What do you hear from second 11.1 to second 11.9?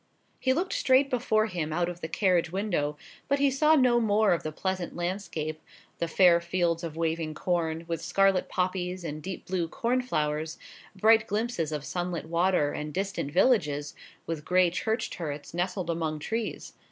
glimpses of